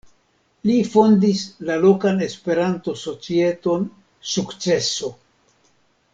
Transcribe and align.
Li 0.67 0.77
fondis 0.93 1.43
la 1.67 1.75
lokan 1.83 2.23
Esperanto-societon 2.29 3.87
"Sukceso". 4.33 5.15